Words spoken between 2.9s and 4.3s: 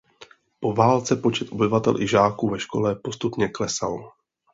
postupně klesal.